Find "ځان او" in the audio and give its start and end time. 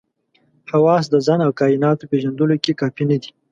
1.25-1.51